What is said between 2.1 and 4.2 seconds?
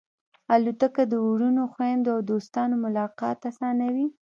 او دوستانو ملاقات آسانوي.